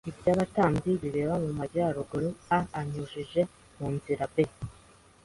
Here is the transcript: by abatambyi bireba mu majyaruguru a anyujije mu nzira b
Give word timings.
by 0.19 0.27
abatambyi 0.33 0.91
bireba 1.01 1.35
mu 1.43 1.49
majyaruguru 1.59 2.29
a 2.57 2.59
anyujije 2.79 3.41
mu 3.77 3.87
nzira 3.95 4.23
b 4.33 4.35